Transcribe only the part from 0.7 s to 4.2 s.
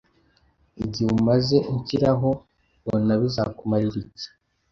Igihe umaze unshyiraho ubona bizakumarira